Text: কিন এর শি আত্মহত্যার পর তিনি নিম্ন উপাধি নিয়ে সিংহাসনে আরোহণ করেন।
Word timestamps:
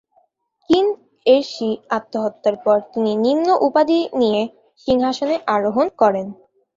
কিন 0.69 0.85
এর 1.25 1.43
শি 1.49 1.67
আত্মহত্যার 1.97 2.55
পর 2.65 2.77
তিনি 2.93 3.11
নিম্ন 3.25 3.47
উপাধি 3.67 3.99
নিয়ে 4.19 4.41
সিংহাসনে 4.87 5.35
আরোহণ 5.55 5.87
করেন। 6.01 6.27